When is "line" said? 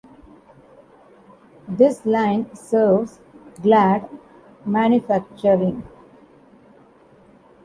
2.07-2.55